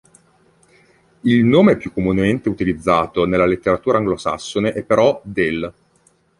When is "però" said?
4.81-5.21